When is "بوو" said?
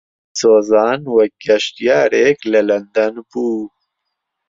3.29-3.61